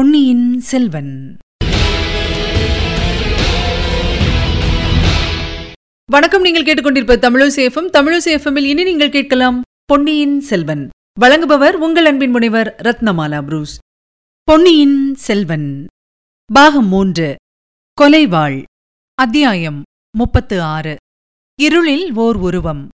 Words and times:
பொன்னியின் 0.00 0.60
செல்வன். 0.60 1.36
வணக்கம் 6.10 6.42
நீங்கள் 6.42 6.64
கேட்டுக்கொண்டிருப்ப 6.64 7.16
தமிழசேஃபம் 7.16 7.90
தமிழசேஃபமில் 7.92 8.64
இனி 8.64 8.82
நீங்கள் 8.82 9.10
கேட்கலாம் 9.10 9.62
பொன்னியின் 9.84 10.40
செல்வன். 10.40 10.88
வழங்குபவர் 11.20 11.72
உங்கள் 11.72 12.04
அன்பின் 12.04 12.30
முனைவர் 12.30 12.76
ரத்னமாலா 12.82 13.42
புரூஸ். 13.42 13.78
பொன்னியின் 14.42 15.14
செல்வன். 15.14 15.86
பாகம் 16.52 16.88
மூன்று. 16.88 17.36
கொலைவாள். 18.00 18.62
அத்தியாயம் 19.14 19.82
முப்பத்து 20.16 20.62
ஆறு. 20.62 20.96
இருளில் 21.62 22.14
ஓர் 22.14 22.36
உருவம். 22.36 22.88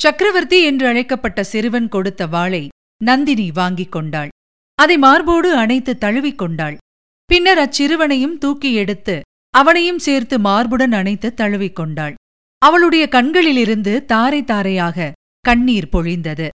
சக்கரவர்த்தி 0.00 0.64
என்று 0.64 0.86
அழைக்கப்பட்ட 0.86 1.44
சிறுவன் 1.44 1.88
கொடுத்த 1.88 2.26
வாளை 2.26 2.68
நந்தினி 3.04 3.50
வாங்கிக் 3.50 3.92
கொண்டாள். 3.92 4.28
அதை 4.78 4.98
மார்போடு 4.98 5.56
அணைத்து 5.56 5.98
தழுவிக் 5.98 6.38
கொண்டாள். 6.38 6.76
பின்னர் 7.24 7.58
அச்சிறுவனையும் 7.58 8.38
தூக்கி 8.38 8.74
எடுத்து 8.74 9.20
அவனையும் 9.50 9.98
சேர்த்து 9.98 10.38
மார்புடன் 10.38 10.92
அணைத்து 10.92 11.34
தழுவிக் 11.34 11.76
கொண்டாள். 11.76 12.14
அவளுடைய 12.58 13.08
கண்களிலிருந்து 13.08 14.04
தாரை 14.04 14.44
தாரையாக 14.44 15.12
கண்ணீர் 15.40 15.88
பொழிந்தது. 15.92 16.48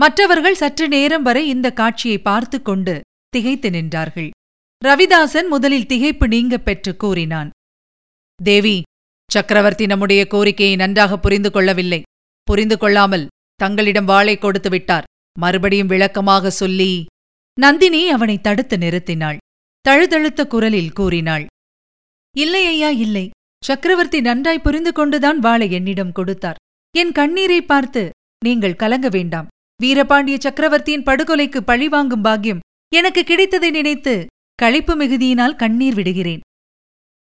மற்றவர்கள் 0.00 0.54
சற்று 0.54 0.88
நேரம் 0.88 1.22
வரை 1.22 1.48
இந்த 1.48 1.72
காட்சியை 1.72 2.18
பார்த்து 2.18 2.62
கொண்டு 2.62 3.00
திகைத்து 3.28 3.70
நின்றார்கள். 3.70 4.30
ரவிதாசன் 4.84 5.48
முதலில் 5.48 5.86
திகைப்பு 5.86 6.26
நீங்கப் 6.26 6.64
பெற்று 6.64 6.96
கூறினான். 6.96 7.50
தேவி 8.42 8.82
சக்கரவர்த்தி 9.30 9.86
நம்முடைய 9.86 10.26
கோரிக்கையை 10.26 10.76
நன்றாக 10.76 11.18
புரிந்து 11.18 11.50
கொள்ளவில்லை. 11.50 12.02
புரிந்து 12.42 12.78
கொள்ளாமல் 12.78 13.28
தங்களிடம் 13.54 14.04
வாளை 14.04 14.38
கொடுத்து 14.38 14.70
விட்டார். 14.70 15.04
மறுபடியும் 15.38 15.86
விளக்கமாக 15.86 16.50
சொல்லி 16.50 17.06
நந்தினி 17.60 18.08
அவனை 18.08 18.40
தடுத்து 18.40 18.76
நிறுத்தினாள். 18.76 19.36
தழுதழுத்த 19.80 20.46
குரலில் 20.46 20.92
கூறினாள் 20.92 21.46
இல்லை 22.36 22.66
ஐயா 22.66 22.88
இல்லை. 22.88 23.30
சக்கரவர்த்தி 23.64 24.20
நன்றாய் 24.20 24.60
புரிந்து 24.60 24.92
கொண்டுதான் 24.92 25.38
வாளை 25.38 25.72
என்னிடம் 25.72 26.12
கொடுத்தார். 26.12 26.56
என் 26.96 27.12
கண்ணீரை 27.12 27.62
பார்த்து 27.62 28.10
நீங்கள் 28.44 28.76
கலங்க 28.76 29.08
வேண்டாம். 29.08 29.46
வீரபாண்டிய 29.82 30.38
சக்கரவர்த்தியின் 30.38 31.02
படுகொலைக்கு 31.02 31.60
பழிவாங்கும் 31.60 32.22
பாக்கியம் 32.22 32.58
எனக்கு 32.94 33.24
கிடைத்ததை 33.24 33.70
நினைத்து 33.70 34.26
களிப்பு 34.54 34.96
மிகுதியினால் 34.96 35.56
கண்ணீர் 35.56 35.94
விடுகிறேன். 35.94 36.40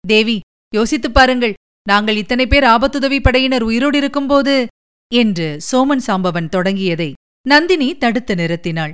தேவி 0.06 0.40
யோசித்துப் 0.74 1.14
பாருங்கள். 1.14 1.54
நாங்கள் 1.88 2.16
இத்தனை 2.16 2.46
பேர் 2.46 2.64
ஆபத்துதவி 2.64 3.20
படையினர் 3.22 3.62
உயிரோடு 3.62 3.98
இருக்கும்போது 3.98 4.66
என்று 5.14 5.58
சோமன் 5.72 6.04
சாம்பவன் 6.06 6.48
தொடங்கியதை 6.56 7.12
நந்தினி 7.48 7.98
தடுத்து 7.98 8.34
நிறுத்தினாள். 8.34 8.92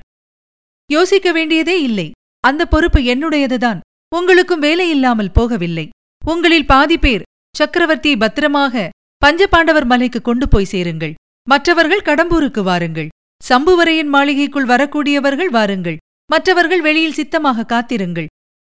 யோசிக்க 0.91 1.33
வேண்டியதே 1.33 1.83
இல்லை. 1.83 2.11
அந்த 2.41 2.63
பொறுப்பு 2.67 3.01
என்னுடையதுதான். 3.01 3.81
உங்களுக்கும் 4.17 4.61
வேலை 4.61 4.91
இல்லாமல் 4.91 5.35
போகவில்லை. 5.35 5.89
உங்களில் 6.27 6.67
பாதி 6.67 6.99
பேர் 6.99 7.27
சக்கரவர்த்தியை 7.55 8.19
பத்திரமாக 8.19 8.89
பஞ்சபாண்டவர் 9.27 9.85
மலைக்கு 9.85 10.21
கொண்டு 10.23 10.49
போய் 10.49 10.71
சேருங்கள். 10.73 11.15
மற்றவர்கள் 11.49 12.07
கடம்பூருக்கு 12.09 12.63
வாருங்கள். 12.63 13.09
சம்புவரையின் 13.49 14.11
மாளிகைக்குள் 14.15 14.67
வரக்கூடியவர்கள் 14.67 15.51
வாருங்கள். 15.51 15.99
மற்றவர்கள் 16.31 16.81
வெளியில் 16.81 17.13
சித்தமாக 17.13 17.65
காத்திருங்கள். 17.65 18.27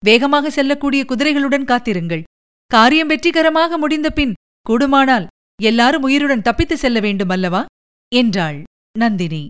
வேகமாக 0.06 0.50
செல்லக்கூடிய 0.50 1.04
குதிரைகளுடன் 1.08 1.64
காத்திருங்கள். 1.64 2.24
காரியம் 2.72 3.08
வெற்றிகரமாக 3.08 3.78
முடிந்த 3.78 4.10
பின் 4.10 4.34
கூடுமானால் 4.70 5.26
எல்லாரும் 5.62 6.04
உயிருடன் 6.04 6.42
தப்பித்து 6.42 6.78
செல்ல 6.78 7.00
வேண்டும் 7.00 7.30
அல்லவா? 7.30 7.66
என்றாள் 8.16 8.64
நந்தினி. 9.00 9.48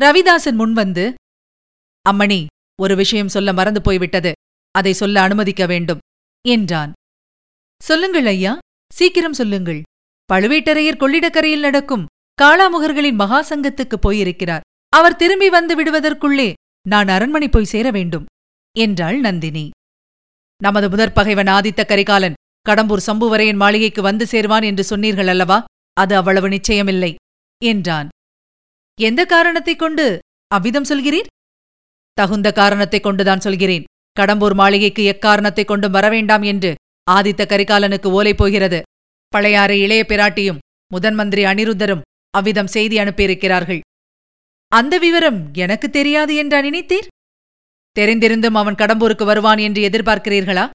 ரவிதாசன் 0.00 0.58
முன்வந்து 0.60 1.04
அம்மணி 2.12 2.46
ஒரு 2.82 2.96
விஷயம் 2.96 3.28
சொல்ல 3.28 3.52
மறந்து 3.52 3.82
போய்விட்டது. 3.82 4.32
அதை 4.70 4.92
சொல்ல 4.92 5.20
அனுமதிக்க 5.20 5.66
வேண்டும் 5.66 5.98
என்றான். 6.48 6.92
சொல்லுங்கள் 7.82 8.26
ஐயா 8.26 8.58
சீக்கிரம் 8.94 9.32
சொல்லுங்கள். 9.32 9.82
பழுவேட்டரையர் 10.32 10.96
கொள்ளிடக்கரையில் 10.96 11.58
நடக்கும் 11.58 12.06
காளாமுகர்களின் 12.42 13.18
மகாசங்கத்துக்கு 13.18 13.94
போயிருக்கிறார். 13.94 14.60
அவர் 14.88 15.16
திரும்பி 15.16 15.48
வந்து 15.48 15.82
விடுவதற்குள்ளே 15.82 16.52
நான் 16.88 17.08
அரண்மனை 17.08 17.48
போய் 17.48 17.64
சேர 17.64 17.90
வேண்டும் 17.90 18.24
என்றாள் 18.78 19.20
நந்தினி. 19.20 19.70
நமது 20.62 20.90
முதற் 20.90 21.14
பகைவன் 21.14 21.46
ஆதித்த 21.46 21.86
கரிகாலன் 21.86 22.34
கடம்பூர் 22.68 23.00
சம்புவரையன் 23.06 23.56
மாளிகைக்கு 23.56 24.02
வந்து 24.02 24.24
சேர்வான் 24.24 24.64
என்று 24.64 24.84
சொன்னீர்கள் 24.84 25.26
அல்லவா? 25.26 25.64
அது 25.92 26.16
அவ்வளவு 26.16 26.48
நிச்சயமில்லை 26.48 27.14
என்றான். 27.64 28.08
எந்த 29.00 29.24
காரணத்தைக் 29.24 29.78
கொண்டு 29.78 30.18
அவ்விதம் 30.46 30.84
சொல்கிறீர்? 30.84 31.26
தகுந்த 32.14 32.52
காரணத்தைக் 32.52 33.02
கொண்டுதான் 33.02 33.40
சொல்கிறேன். 33.40 33.84
கடம்பூர் 34.20 34.54
மாளிகைக்கு 34.54 35.04
எக்காரணத்தைக் 35.04 35.66
கொண்டும் 35.66 35.94
வரவேண்டாம் 35.94 36.44
என்று 36.44 36.74
ஆதித்த 37.10 37.44
கரிகாலனுக்கு 37.44 38.06
ஓலை 38.06 38.34
போகிறது. 38.34 38.82
பழையாறு 39.36 39.70
இளைய 39.70 40.04
பிராட்டியும் 40.08 40.58
முதன்மந்திரி 40.94 41.44
அனிருத்தரும் 41.44 42.00
அவ்விதம் 42.30 42.66
செய்தி 42.66 42.96
அனுப்பியிருக்கிறார்கள். 42.96 43.80
அந்த 44.68 44.98
விவரம் 44.98 45.54
எனக்கு 45.54 45.90
தெரியாது 45.90 46.34
என்றா 46.34 46.58
நினைத்தீர்? 46.58 47.06
தெரிந்திருந்தும் 47.98 48.54
அவன் 48.54 48.74
கடம்பூருக்கு 48.74 49.24
வருவான் 49.24 49.58
என்று 49.58 49.88
எதிர்பார்க்கிறீர்களா? 49.88 50.70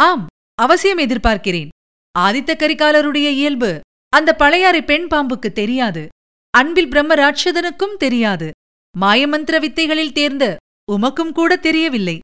ஆம் 0.00 0.26
அவசியம் 0.54 0.98
எதிர்பார்க்கிறேன். 0.98 1.68
ஆதித்த 2.18 2.54
கரிகாலருடைய 2.54 3.28
இயல்பு 3.30 3.80
அந்த 4.08 4.34
பழையாறை 4.34 4.82
பெண் 4.82 5.06
பாம்புக்கு 5.10 5.52
தெரியாது. 5.52 6.08
அன்பில் 6.50 6.88
பிரம்ம 6.88 7.14
ராட்சதனுக்கும் 7.14 7.96
தெரியாது. 7.98 8.50
மாயமந்திர 8.98 9.58
வித்தைகளில் 9.60 10.12
தேர்ந்த 10.12 10.56
உமக்கும் 10.92 11.32
கூட 11.32 11.56
தெரியவில்லை. 11.56 12.18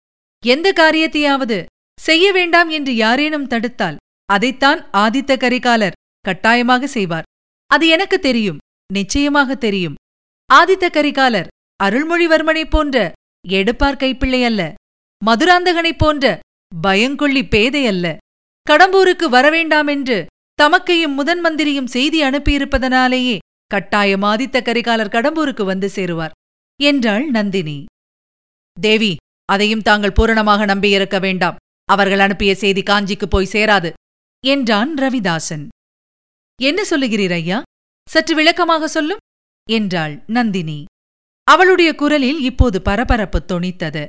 எந்த 0.47 0.73
காரியத்தையாவது 0.73 1.65
செய்ய 2.01 2.33
வேண்டாம் 2.33 2.69
என்று 2.69 2.97
யாரேனும் 2.97 3.47
தடுத்தால் 3.47 3.97
அதைத்தான் 4.25 4.91
ஆதித்த 4.93 5.37
கரிகாலர் 5.37 5.97
கட்டாயமாக 6.21 6.87
செய்வார். 6.87 7.23
அது 7.67 7.89
எனக்கு 7.89 8.19
தெரியும் 8.19 8.59
நிச்சயமாக 8.93 9.55
தெரியும். 9.55 9.95
ஆதித்த 10.55 10.87
கரிகாலர் 10.89 11.47
அருள்மொழிவர்மனைப் 11.85 12.71
போன்ற 12.71 13.13
எடுப்பார் 13.49 13.97
கைப்பிள்ளை 13.97 14.45
அல்ல. 14.45 14.75
மதுராந்தகனைப் 15.27 15.99
போன்ற 15.99 16.39
பயங்கொள்ளி 16.83 17.49
பேதை 17.49 17.87
அல்ல. 17.87 18.17
கடம்பூருக்கு 18.71 19.27
வரவேண்டாமென்று 19.31 20.27
தமக்கையும் 20.63 21.15
முதன் 21.15 21.41
மந்திரியும் 21.41 21.87
செய்தி 21.87 22.23
அனுப்பியிருப்பதனாலேயே 22.23 23.39
கட்டாயம் 23.67 24.23
ஆதித்த 24.23 24.63
கரிகாலர் 24.63 25.15
கடம்பூருக்கு 25.15 25.65
வந்து 25.65 25.89
சேருவார். 25.95 26.35
என்றாள் 26.81 27.31
நந்தினி. 27.31 27.85
தேவி 28.81 29.17
அதையும் 29.45 29.83
தாங்கள் 29.83 30.13
பூரணமாக 30.13 30.65
நம்பியிருக்க 30.65 31.21
வேண்டாம். 31.21 31.57
அவர்கள் 31.85 32.19
அனுப்பிய 32.19 32.55
செய்தி 32.55 32.83
காஞ்சிக்கு 32.83 33.27
போய் 33.27 33.53
சேராது 33.53 33.93
என்றான் 34.45 34.95
ரவிதாசன். 34.95 35.65
என்ன 36.63 36.81
சொல்லுகிறீர் 36.91 37.31
ஐயா? 37.31 37.63
சற்று 38.09 38.35
விளக்கமாக 38.35 38.89
சொல்லும் 38.89 39.23
என்றாள் 39.71 40.23
நந்தினி. 40.27 40.85
அவளுடைய 41.45 41.95
குரலில் 41.95 42.41
இப்போது 42.41 42.83
பரபரப்பு 42.83 43.39
தொனித்தது. 43.49 44.09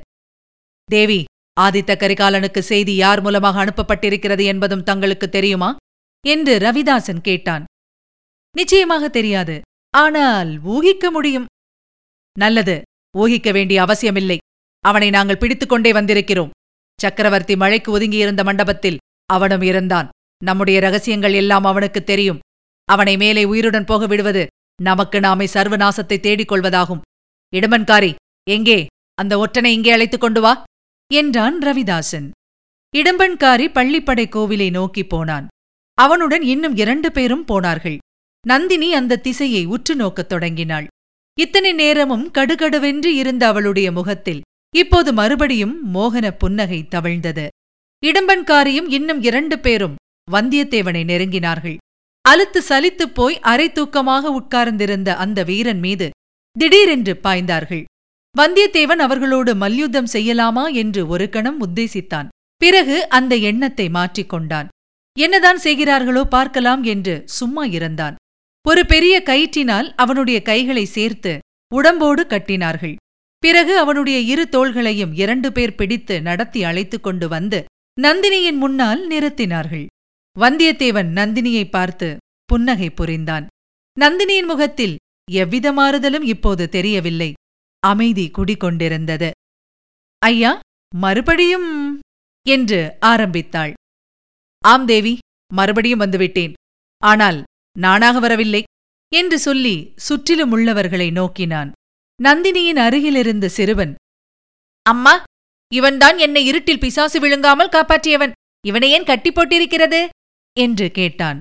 தேவி 0.89 1.23
ஆதித்த 1.59 1.91
கரிகாலனுக்கு 1.97 2.59
செய்தி 2.59 2.95
யார் 2.95 3.21
மூலமாக 3.21 3.65
அனுப்பப்பட்டிருக்கிறது 3.65 4.43
என்பதும் 4.43 4.83
தங்களுக்கு 4.83 5.29
தெரியுமா? 5.29 5.75
என்று 6.25 6.57
ரவிதாசன் 6.57 7.21
கேட்டான். 7.21 7.63
நிச்சயமாக 8.55 9.09
தெரியாது. 9.09 9.61
ஆனால் 9.93 10.51
ஊகிக்க 10.63 11.11
முடியும். 11.11 11.45
நல்லது 12.37 12.81
ஊகிக்க 13.17 13.51
வேண்டிய 13.51 13.81
அவசியமில்லை. 13.81 14.37
அவனை 14.79 15.09
நாங்கள் 15.09 15.37
பிடித்துக்கொண்டே 15.37 15.91
வந்திருக்கிறோம். 15.91 16.49
சக்கரவர்த்தி 17.01 17.55
மழைக்கு 17.55 17.99
ஒதுங்கியிருந்த 17.99 18.43
மண்டபத்தில் 18.43 18.97
அவனும் 19.25 19.61
இருந்தான். 19.61 20.09
நம்முடைய 20.43 20.79
ரகசியங்கள் 20.79 21.33
எல்லாம் 21.33 21.63
அவனுக்கு 21.63 22.03
தெரியும். 22.03 22.39
அவனை 22.85 23.17
மேலே 23.17 23.43
உயிருடன் 23.43 23.85
போக 23.85 24.05
விடுவது 24.05 24.47
நமக்கு 24.81 25.19
நாமே 25.19 25.45
சர்வநாசத்தை 25.45 26.19
தேடிக் 26.19 26.51
கொள்வதாகும் 26.51 27.01
இடமன்காரி 27.55 28.15
எங்கே? 28.49 28.85
அந்த 29.13 29.33
ஒற்றனை 29.37 29.65
இங்கே 29.65 29.91
அழைத்துக் 29.91 30.21
கொண்டு 30.21 30.41
வா 30.41 30.63
என்றான் 31.13 31.59
ரவிதாசன். 31.59 32.29
இடம்பன்காரி 32.97 33.65
பள்ளிப்படை 33.71 34.25
கோவிலை 34.27 34.69
நோக்கிப் 34.69 35.09
போனான். 35.09 35.47
அவனுடன் 35.93 36.41
இன்னும் 36.41 36.75
இரண்டு 36.75 37.11
பேரும் 37.11 37.45
போனார்கள். 37.45 37.97
நந்தினி 38.47 38.93
அந்த 38.93 39.17
திசையை 39.17 39.65
உற்று 39.65 39.95
நோக்கத் 39.95 40.29
தொடங்கினாள். 40.29 40.87
இத்தனை 41.37 41.71
நேரமும் 41.73 42.25
கடுகடுவென்று 42.37 43.09
இருந்த 43.21 43.43
அவளுடைய 43.47 43.87
முகத்தில் 43.91 44.41
இப்போது 44.73 45.09
மறுபடியும் 45.13 45.75
மோகன 45.93 46.27
புன்னகை 46.31 46.79
தவிழ்ந்தது. 46.95 47.45
இடம்பன்காரியும் 48.03 48.87
இன்னும் 48.89 49.21
இரண்டு 49.21 49.55
பேரும் 49.59 49.95
வந்தியத்தேவனை 50.31 51.03
நெருங்கினார்கள். 51.11 51.77
அலுத்து 52.25 52.59
சலித்துப் 52.69 53.13
போய் 53.13 53.35
அரை 53.41 53.67
தூக்கமாக 53.69 54.31
உட்கார்ந்திருந்த 54.39 55.09
அந்த 55.15 55.43
வீரன் 55.43 55.79
மீது 55.79 56.07
திடீரென்று 56.55 57.13
பாய்ந்தார்கள். 57.23 57.83
வந்தியத்தேவன் 58.35 59.01
அவர்களோடு 59.05 59.51
மல்யுத்தம் 59.55 60.11
செய்யலாமா 60.13 60.65
என்று 60.73 61.01
ஒரு 61.07 61.25
கணம் 61.29 61.59
உத்தேசித்தான். 61.65 62.27
பிறகு 62.61 62.97
அந்த 63.09 63.33
எண்ணத்தை 63.49 63.87
மாற்றிக்கொண்டான். 63.89 64.67
என்னதான் 65.17 65.57
செய்கிறார்களோ 65.57 66.23
பார்க்கலாம் 66.25 66.83
என்று 66.83 67.15
சும்மா 67.37 67.63
இருந்தான் 67.77 68.15
ஒரு 68.67 68.85
பெரிய 68.85 69.23
கயிற்றினால் 69.25 69.93
அவனுடைய 69.95 70.41
கைகளை 70.41 70.85
சேர்த்து 70.85 71.39
உடம்போடு 71.75 72.23
கட்டினார்கள். 72.23 72.95
பிறகு 73.37 73.77
அவனுடைய 73.77 74.19
இரு 74.19 74.47
தோள்களையும் 74.51 75.13
இரண்டு 75.13 75.51
பேர் 75.51 75.75
பிடித்து 75.75 76.21
நடத்தி 76.21 76.63
அழைத்துக் 76.63 77.03
கொண்டு 77.03 77.27
வந்து 77.27 77.65
நந்தினியின் 78.01 78.57
முன்னால் 78.57 79.09
நிறுத்தினார்கள். 79.09 79.85
வந்தியத்தேவன் 80.39 81.11
நந்தினியை 81.13 81.69
பார்த்து 81.69 82.17
புன்னகை 82.45 82.89
புரிந்தான். 82.89 83.47
நந்தினியின் 83.99 84.45
முகத்தில் 84.45 84.95
எவ்வித 85.31 85.71
மாறுதலும் 85.71 86.21
இப்போது 86.21 86.69
தெரியவில்லை. 86.69 87.33
அமைதி 87.79 88.31
குடிகொண்டிருந்தது. 88.37 89.31
ஐயா 90.17 90.59
மறுபடியும்? 90.95 91.99
என்று 92.47 92.95
ஆரம்பித்தாள். 92.99 93.73
ஆம் 94.65 94.85
தேவி 94.85 95.17
மறுபடியும் 95.53 95.99
வந்துவிட்டேன். 95.99 96.53
ஆனால் 96.97 97.43
நானாக 97.79 98.19
வரவில்லை 98.19 98.63
என்று 99.11 99.39
சொல்லி 99.39 99.75
சுற்றிலும் 99.95 100.51
உள்ளவர்களை 100.51 101.11
நோக்கினான். 101.11 101.71
நந்தினியின் 102.19 102.79
அருகிலிருந்த 102.85 103.47
சிறுவன் 103.49 103.95
அம்மா 104.81 105.23
இவன்தான் 105.73 106.17
என்னை 106.17 106.45
இருட்டில் 106.45 106.79
பிசாசு 106.79 107.19
விழுங்காமல் 107.19 107.69
காப்பாற்றியவன். 107.69 108.31
இவனை 108.67 108.91
ஏன் 108.91 109.03
கட்டி 109.03 109.31
போட்டிருக்கிறது? 109.31 110.01
என்று 110.57 110.91
கேட்டான். 110.91 111.39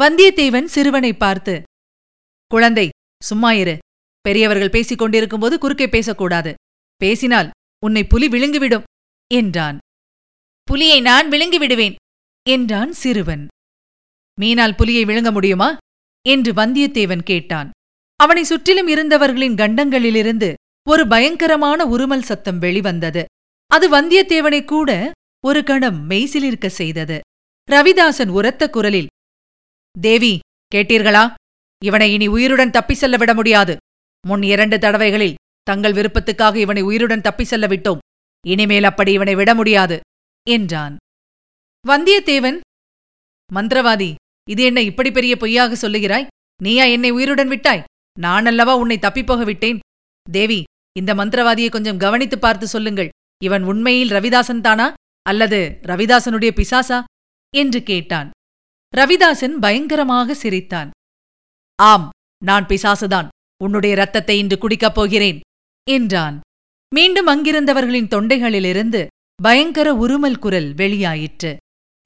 வந்தியத்தேவன் 0.00 0.64
சிறுவனை 0.64 1.12
பார்த்து 1.14 1.62
குழந்தை 2.50 2.88
சும்மா 3.22 3.52
இரு. 3.52 3.78
பெரியவர்கள் 4.20 4.70
பேசிக் 4.70 4.98
கொண்டிருக்கும்போது 4.98 5.58
குறுக்கே 5.58 5.88
பேசக்கூடாது. 5.88 6.54
பேசினால் 6.96 7.50
உன்னை 7.84 8.02
புலி 8.04 8.28
விழுங்கிவிடும் 8.28 8.86
என்றான். 9.30 9.78
புலியை 10.68 11.00
நான் 11.00 11.28
விழுங்கி 11.28 11.58
விடுவேன் 11.58 11.94
என்றான் 12.46 12.92
சிறுவன். 12.92 13.44
மீனால் 14.40 14.76
புலியை 14.76 15.04
விழுங்க 15.04 15.32
முடியுமா? 15.32 15.76
என்று 16.28 16.52
வந்தியத்தேவன் 16.52 17.22
கேட்டான். 17.22 17.70
அவனை 18.16 18.44
சுற்றிலும் 18.44 18.88
இருந்தவர்களின் 18.88 19.54
கண்டங்களிலிருந்து 19.54 20.54
ஒரு 20.88 21.06
பயங்கரமான 21.06 21.84
உருமல் 21.84 22.20
சத்தம் 22.20 22.58
வெளிவந்தது. 22.58 23.24
அது 23.66 23.86
வந்தியத்தேவனை 23.90 24.64
கூட 24.64 25.10
ஒரு 25.44 25.64
கணம் 25.64 26.10
மெய்சிலிருக்க 26.10 26.66
செய்தது. 26.66 27.20
ரவிதாசன் 27.70 28.28
உரத்த 28.28 28.70
குரலில் 28.70 29.06
தேவி 30.00 30.38
கேட்டீர்களா? 30.74 31.34
இவனை 31.84 32.12
இனி 32.12 32.26
உயிருடன் 32.26 32.70
தப்பி 32.70 32.94
செல்ல 32.94 33.16
விட 33.16 33.34
முடியாது. 33.34 33.76
முன் 34.26 34.42
இரண்டு 34.42 34.78
தடவைகளில் 34.78 35.34
தங்கள் 35.62 35.92
விருப்பத்துக்காக 35.92 36.54
இவனை 36.56 36.82
உயிருடன் 36.82 37.20
தப்பி 37.20 37.44
செல்ல 37.44 37.66
விட்டோம். 37.66 37.98
இனிமேல் 38.46 38.84
அப்படி 38.84 39.12
இவனை 39.12 39.34
விட 39.34 39.54
முடியாது 39.54 40.00
என்றான். 40.50 40.96
வந்தியத்தேவன் 41.88 42.60
மந்திரவாதி 43.54 44.14
இது 44.50 44.62
என்ன 44.62 44.82
இப்படி 44.82 45.10
பெரிய 45.10 45.36
பொய்யாக 45.36 45.88
சொல்லுகிறாய்? 45.88 46.26
நீயா 46.62 46.84
என்னை 46.84 47.10
உயிருடன் 47.10 47.48
விட்டாய்? 47.48 47.82
நான் 48.18 48.46
அல்லவா 48.46 48.76
உன்னை 48.76 48.98
தப்பிப்போக 49.00 49.44
விட்டேன்? 49.44 49.78
தேவி 50.30 50.62
இந்த 50.96 51.14
மந்திரவாதியை 51.14 51.68
கொஞ்சம் 51.68 51.96
கவனித்து 51.96 52.38
பார்த்து 52.38 52.66
சொல்லுங்கள். 52.66 53.08
இவன் 53.44 53.62
உண்மையில் 53.62 54.10
ரவிதாசன் 54.10 54.60
தானா? 54.60 54.92
அல்லது 55.22 55.78
ரவிதாசனுடைய 55.82 56.50
பிசாசா? 56.50 57.04
என்று 57.56 57.82
கேட்டான். 57.82 58.30
ரவிதாசன் 58.96 59.54
பயங்கரமாக 59.60 60.34
சிரித்தான். 60.34 60.90
ஆம் 61.82 62.08
நான் 62.44 62.66
பிசாசுதான். 62.66 63.28
உன்னுடைய 63.64 63.96
ரத்தத்தை 63.96 64.38
இன்று 64.38 64.56
குடிக்கப் 64.58 64.94
போகிறேன் 64.94 65.40
என்றான். 65.90 66.40
மீண்டும் 66.94 67.26
அங்கிருந்தவர்களின் 67.26 68.12
தொண்டைகளிலிருந்து 68.14 69.06
பயங்கர 69.42 69.94
உருமல் 69.94 70.38
குரல் 70.38 70.74
வெளியாயிற்று. 70.74 71.56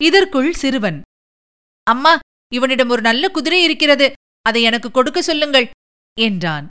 இதற்குள் 0.03 0.53
சிறுவன் 0.53 1.03
அம்மா 1.83 2.19
இவனிடம் 2.55 2.89
ஒரு 2.89 3.03
நல்ல 3.03 3.29
குதிரை 3.29 3.63
இருக்கிறது. 3.63 4.13
அதை 4.43 4.63
எனக்கு 4.63 4.91
கொடுக்க 4.91 5.23
சொல்லுங்கள் 5.23 5.71
என்றான். 6.21 6.69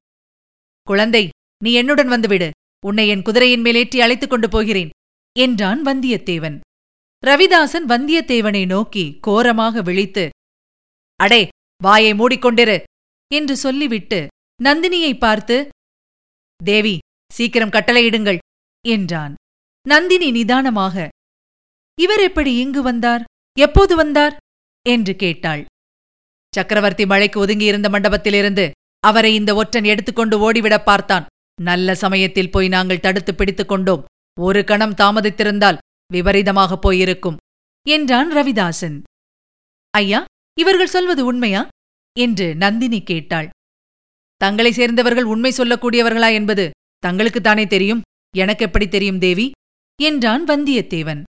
குழந்தை 0.88 1.30
நீ 1.64 1.72
என்னுடன் 1.74 2.08
வந்துவிடு. 2.08 2.50
உன்னை 2.86 3.08
என் 3.08 3.22
குதிரையின் 3.22 3.62
மேலேற்றி 3.62 4.00
அழைத்துக் 4.02 4.30
கொண்டு 4.30 4.50
போகிறேன் 4.50 4.90
என்றான் 5.40 5.84
வந்தியத்தேவன். 5.84 6.58
ரவிதாசன் 7.24 7.86
வந்தியத்தேவனை 7.88 8.66
நோக்கி 8.66 9.18
கோரமாக 9.22 9.82
விழித்து 9.82 10.30
அடே 11.16 11.48
வாயை 11.84 12.12
மூடிக்கொண்டிரு 12.14 12.84
என்று 13.32 13.56
சொல்லிவிட்டு 13.56 14.28
நந்தினியை 14.64 15.18
பார்த்து 15.18 15.70
தேவி 16.64 16.98
சீக்கிரம் 17.34 17.70
கட்டளையிடுங்கள் 17.70 18.38
என்றான். 18.86 19.34
நந்தினி 19.86 20.32
நிதானமாக 20.32 21.08
இவர் 22.00 22.20
எப்படி 22.20 22.52
இங்கு 22.56 22.82
வந்தார்? 22.82 23.24
எப்போது 23.58 23.96
வந்தார்? 23.96 24.36
என்று 24.86 25.16
கேட்டாள். 25.16 25.64
சக்கரவர்த்தி 26.58 27.06
மழைக்கு 27.06 27.46
ஒதுங்கியிருந்த 27.46 27.90
மண்டபத்திலிருந்து 27.90 28.72
அவரை 29.00 29.36
இந்த 29.36 29.56
ஒற்றன் 29.56 29.84
எடுத்துக்கொண்டு 29.84 30.52
ஓடிவிடப் 30.52 30.86
பார்த்தான். 30.86 31.26
நல்ல 31.62 31.96
சமயத்தில் 31.96 32.52
போய் 32.52 32.68
நாங்கள் 32.68 33.00
தடுத்து 33.00 33.36
பிடித்துக் 33.36 33.68
கொண்டோம். 33.68 34.06
ஒரு 34.40 34.64
கணம் 34.64 34.94
தாமதித்திருந்தால் 34.94 35.78
விபரீதமாகப் 36.14 36.82
போயிருக்கும் 36.82 37.38
என்றான் 37.88 38.32
ரவிதாசன். 38.32 39.02
ஐயா 39.90 40.26
இவர்கள் 40.60 40.88
சொல்வது 40.88 41.26
உண்மையா? 41.26 41.68
என்று 42.20 42.56
நந்தினி 42.56 43.04
கேட்டாள். 43.04 43.50
தங்களை 44.36 44.72
சேர்ந்தவர்கள் 44.72 45.24
உண்மை 45.24 45.54
சொல்லக்கூடியவர்களா 45.58 46.34
என்பது 46.34 46.72
தங்களுக்குத்தானே 47.08 47.68
தெரியும். 47.68 48.02
எனக்கு 48.38 48.66
எப்படி 48.66 48.88
தெரியும் 48.88 49.20
தேவி? 49.20 49.52
என்றான் 50.02 50.46
வந்தியத்தேவன். 50.46 51.24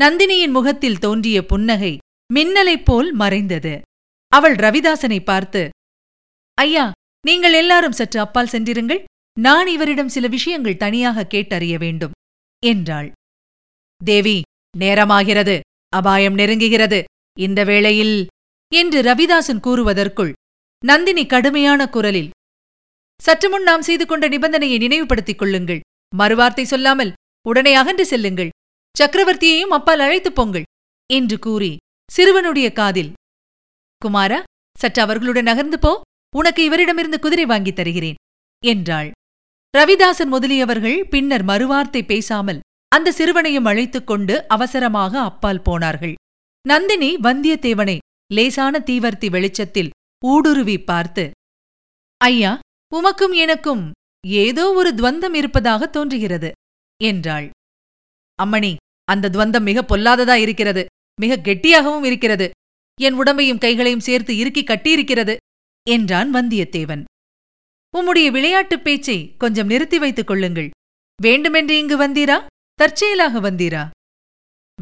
நந்தினியின் 0.00 0.50
முகத்தில் 0.50 0.98
தோன்றிய 0.98 1.46
புன்னகை 1.46 1.98
மின்னலைப் 2.34 2.84
போல் 2.84 3.12
மறைந்தது. 3.12 3.80
அவள் 4.32 4.54
ரவிதாசனை 4.54 5.20
பார்த்து 5.24 5.62
ஐயா 6.58 6.84
நீங்கள் 7.24 7.52
எல்லாரும் 7.52 7.92
சற்று 7.92 8.18
அப்பால் 8.20 8.50
சென்றிருங்கள். 8.52 9.00
நான் 9.36 9.66
இவரிடம் 9.66 10.08
சில 10.08 10.26
விஷயங்கள் 10.26 10.76
தனியாக 10.76 11.26
கேட்டறிய 11.34 11.74
வேண்டும் 11.78 12.14
என்றாள். 12.62 13.08
தேவி 14.00 14.36
நேரமாகிறது. 14.78 15.56
அபாயம் 15.92 16.36
நெருங்குகிறது. 16.38 17.00
இந்த 17.36 17.60
வேளையில் 17.64 18.16
என்று 18.72 19.00
ரவிதாசன் 19.02 19.64
கூறுவதற்குள் 19.66 20.32
நந்தினி 20.82 21.24
கடுமையான 21.26 21.80
குரலில் 21.88 22.30
சற்று 23.20 23.48
முன் 23.48 23.62
நாம் 23.62 23.82
செய்து 23.82 24.06
கொண்ட 24.06 24.24
நிபந்தனையை 24.28 24.78
நினைவுபடுத்திக் 24.78 25.38
கொள்ளுங்கள். 25.38 25.80
மறுவார்த்தை 26.12 26.62
சொல்லாமல் 26.62 27.12
உடனே 27.46 27.74
அகன்று 27.74 28.06
செல்லுங்கள். 28.06 28.54
சக்கரவர்த்தியையும் 28.96 29.74
அப்பால் 29.76 29.98
அழைத்துப் 29.98 30.34
போங்கள் 30.34 30.68
என்று 31.10 31.38
கூறி 31.38 31.72
சிறுவனுடைய 32.10 32.68
காதில் 32.72 33.10
குமாரா 34.04 34.38
சற்று 34.76 35.02
அவர்களுடன் 35.02 35.44
நகர்ந்து 35.44 35.78
போ 35.78 35.92
உனக்கு 36.34 36.62
இவரிடமிருந்து 36.68 37.18
குதிரை 37.18 37.44
வாங்கித் 37.44 37.76
தருகிறேன் 37.76 38.18
என்றாள். 38.62 39.08
ரவிதாசன் 39.74 40.30
முதலியவர்கள் 40.32 40.98
பின்னர் 41.08 41.44
மறுவார்த்தை 41.44 42.02
பேசாமல் 42.06 42.60
அந்த 42.92 43.12
சிறுவனையும் 43.12 43.64
அழைத்துக் 43.64 44.06
கொண்டு 44.06 44.46
அவசரமாக 44.46 45.20
அப்பால் 45.20 45.62
போனார்கள். 45.62 46.14
நந்தினி 46.64 47.10
வந்தியத்தேவனை 47.16 47.96
லேசான 48.34 48.78
தீவர்த்தி 48.78 49.28
வெளிச்சத்தில் 49.30 49.90
ஊடுருவி 50.26 50.76
பார்த்து 50.82 51.24
ஐயா 52.20 52.52
உமக்கும் 52.92 53.34
எனக்கும் 53.34 53.82
ஏதோ 54.26 54.64
ஒரு 54.72 54.90
துவந்தம் 54.94 55.34
இருப்பதாக 55.34 55.86
தோன்றுகிறது 55.86 56.50
என்றாள். 57.00 57.48
அம்மணி 58.38 58.72
அந்த 59.08 59.28
துவந்தம் 59.28 59.62
மிக 59.62 59.82
பொல்லாததா 59.82 60.34
இருக்கிறது 60.34 60.82
மிக 61.18 61.36
கெட்டியாகவும் 61.36 62.04
இருக்கிறது 62.04 62.46
என் 63.00 63.20
உடம்பையும் 63.20 63.58
கைகளையும் 63.58 64.00
சேர்த்து 64.00 64.36
இறுக்கி 64.36 64.62
கட்டியிருக்கிறது 64.62 65.36
என்றான் 65.90 66.34
வந்தியத்தேவன். 66.34 67.04
உம்முடைய 67.98 68.30
விளையாட்டுப் 68.30 68.84
பேச்சை 68.84 69.36
கொஞ்சம் 69.36 69.66
நிறுத்தி 69.66 69.98
வைத்துக் 69.98 70.26
கொள்ளுங்கள். 70.26 70.70
வேண்டுமென்று 71.22 71.78
இங்கு 71.78 72.08
வந்தீரா? 72.08 72.46
தற்செயலாக 72.74 73.50
வந்தீரா? 73.50 73.88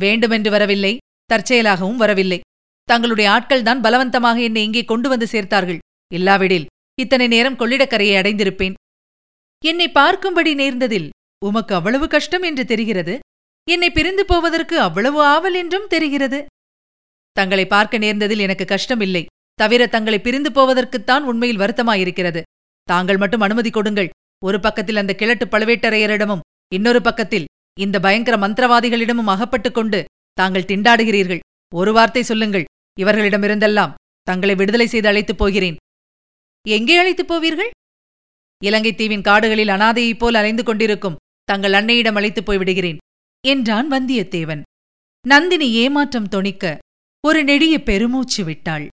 வேண்டுமென்று 0.01 0.51
வரவில்லை. 0.51 0.97
தற்செயலாகவும் 1.33 1.97
வரவில்லை. 1.97 2.41
தங்களுடைய 2.85 3.31
ஆட்கள்தான் 3.31 3.81
பலவந்தமாக 3.81 4.43
என்னை 4.43 4.65
இங்கே 4.65 4.85
கொண்டு 4.85 5.09
வந்து 5.09 5.27
சேர்த்தார்கள். 5.27 5.79
இல்லாவிடில் 6.15 6.67
இத்தனை 7.01 7.27
நேரம் 7.27 7.57
கொள்ளிடக்கரையை 7.57 8.15
அடைந்திருப்பேன். 8.17 8.75
என்னை 9.65 9.89
பார்க்கும்படி 9.89 10.55
நேர்ந்ததில் 10.55 11.09
உமக்கு 11.45 11.75
அவ்வளவு 11.75 12.09
கஷ்டம் 12.09 12.43
என்று 12.43 12.65
தெரிகிறது? 12.65 13.19
என்னை 13.71 13.91
பிரிந்து 13.91 14.25
போவதற்கு 14.25 14.81
அவ்வளவு 14.81 15.23
ஆவல் 15.23 15.55
என்றும் 15.55 15.87
தெரிகிறது? 15.87 16.47
தங்களை 17.37 17.67
பார்க்க 17.67 17.99
நேர்ந்ததில் 17.99 18.39
எனக்கு 18.39 18.65
கஷ்டமில்லை. 18.65 19.27
தவிர 19.55 19.87
தங்களை 19.87 20.21
பிரிந்து 20.21 20.51
போவதற்குத்தான் 20.51 21.21
உண்மையில் 21.21 21.59
வருத்தமாயிருக்கிறது. 21.59 22.43
தாங்கள் 22.83 23.17
மட்டும் 23.17 23.41
அனுமதி 23.41 23.71
கொடுங்கள். 23.71 24.09
ஒரு 24.45 24.61
பக்கத்தில் 24.61 24.97
அந்த 24.97 25.15
கிழட்டு 25.15 25.45
பழுவேட்டரையரிடமும் 25.45 26.41
இன்னொரு 26.75 27.03
பக்கத்தில் 27.03 27.45
இந்த 27.81 28.01
பயங்கர 28.01 28.49
மந்திரவாதிகளிடமும் 28.49 29.25
அகப்பட்டுக் 29.25 29.75
கொண்டு 29.75 30.05
தாங்கள் 30.33 30.63
திண்டாடுகிறீர்கள். 30.63 31.39
ஒரு 31.75 31.93
வார்த்தை 31.93 32.23
சொல்லுங்கள். 32.23 32.65
இவர்களிடமிருந்தெல்லாம் 33.01 33.95
தங்களை 34.23 34.55
விடுதலை 34.55 34.87
செய்து 34.87 35.09
அழைத்துப் 35.09 35.39
போகிறேன். 35.39 35.77
எங்கே 36.69 36.97
அழைத்துப் 36.97 37.33
போவீர்கள்? 37.33 37.71
இலங்கைத் 38.65 38.97
தீவின் 38.97 39.23
காடுகளில் 39.23 39.69
அனாதையைப் 39.69 40.19
போல் 40.19 40.35
அலைந்து 40.35 40.65
கொண்டிருக்கும் 40.65 41.17
தங்கள் 41.45 41.73
அன்னையிடம் 41.73 42.15
அழைத்துப் 42.15 42.51
போய்விடுகிறேன் 42.51 42.97
என்றான் 43.47 43.93
வந்தியத்தேவன். 43.93 44.63
நந்தினி 45.27 45.73
ஏமாற்றம் 45.73 46.29
தொனிக்க 46.29 46.79
ஒரு 47.21 47.45
நெடிய 47.45 47.83
பெருமூச்சு 47.83 48.45
விட்டாள். 48.45 48.89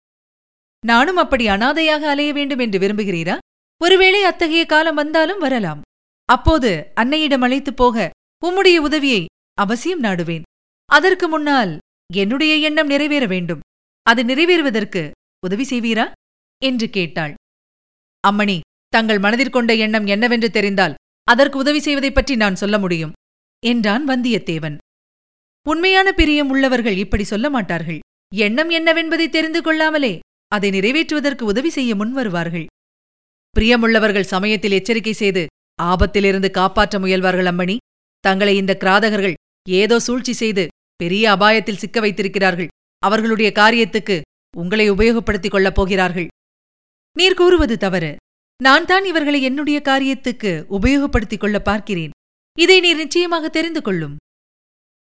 நானும் 0.87 1.17
அப்படி 1.17 1.47
அனாதையாக 1.47 2.11
அலைய 2.11 2.33
வேண்டும் 2.33 2.59
என்று 2.59 2.79
விரும்புகிறீரா? 2.79 3.39
ஒருவேளை 3.83 4.25
அத்தகைய 4.25 4.67
காலம் 4.67 4.95
வந்தாலும் 4.95 5.39
வரலாம். 5.39 5.81
அப்போது 6.25 6.93
அன்னையிடம் 6.97 7.41
அழைத்துப் 7.41 7.77
போக 7.77 8.11
உம்முடைய 8.47 8.77
உதவியை 8.77 9.27
அவசியம் 9.55 10.03
நாடுவேன். 10.03 10.43
அதற்கு 10.85 11.29
முன்னால் 11.29 11.79
என்னுடைய 12.13 12.57
எண்ணம் 12.57 12.87
நிறைவேற 12.87 13.27
வேண்டும். 13.27 13.61
அது 14.03 14.23
நிறைவேறுவதற்கு 14.23 15.11
உதவி 15.47 15.65
செய்வீரா? 15.71 16.13
என்று 16.65 16.91
கேட்டாள். 16.91 17.35
அம்மணி 18.29 18.61
தங்கள் 18.89 19.19
மனதிற்கொண்ட 19.19 19.79
எண்ணம் 19.79 20.07
என்னவென்று 20.07 20.51
தெரிந்தால் 20.51 20.95
அதற்கு 21.25 21.59
உதவி 21.59 21.81
செய்வதைப் 21.81 22.15
பற்றி 22.15 22.37
நான் 22.37 22.57
சொல்ல 22.57 22.79
முடியும் 22.79 23.13
என்றான் 23.67 24.09
வந்தியத்தேவன். 24.09 24.77
உண்மையான 25.69 26.13
பிரியம் 26.13 26.51
உள்ளவர்கள் 26.51 26.97
இப்படி 26.97 27.25
சொல்ல 27.25 27.51
மாட்டார்கள். 27.51 27.99
எண்ணம் 28.33 28.71
என்னவென்பதை 28.71 29.29
தெரிந்து 29.29 29.61
கொள்ளாமலே 29.63 30.19
அதை 30.49 30.71
நிறைவேற்றுவதற்கு 30.71 31.43
உதவி 31.43 31.71
செய்ய 31.71 31.95
முன்வருவார்கள் 31.95 32.67
பிரியமுள்ளவர்கள் 33.59 34.31
சமயத்தில் 34.33 34.73
எச்சரிக்கை 34.73 35.13
செய்து 35.13 35.47
ஆபத்திலிருந்து 35.83 36.51
காப்பாற்ற 36.51 36.99
முயல்வார்கள் 36.99 37.49
அம்மணி. 37.53 37.77
தங்களை 38.21 38.57
இந்த 38.57 38.77
கிராதகர்கள் 38.81 39.35
ஏதோ 39.69 39.99
சூழ்ச்சி 39.99 40.33
செய்து 40.33 40.67
பெரிய 40.97 41.37
அபாயத்தில் 41.37 41.77
சிக்க 41.77 42.01
வைத்திருக்கிறார்கள். 42.01 42.71
அவர்களுடைய 42.99 43.53
காரியத்துக்கு 43.55 44.21
உங்களை 44.57 44.91
உபயோகப்படுத்திக் 44.91 45.51
கொள்ளப் 45.51 45.75
போகிறார்கள். 45.75 46.29
நீர் 47.17 47.35
கூறுவது 47.35 47.77
தவறு. 47.77 48.17
நான் 48.61 48.85
தான் 48.85 49.05
இவர்களை 49.05 49.43
என்னுடைய 49.43 49.81
காரியத்துக்கு 49.85 50.51
உபயோகப்படுத்திக் 50.71 51.43
கொள்ள 51.45 51.59
பார்க்கிறேன். 51.61 52.11
இதை 52.59 52.81
நீர் 52.81 52.97
நிச்சயமாக 52.97 53.49
தெரிந்து 53.49 53.83
கொள்ளும். 53.83 54.17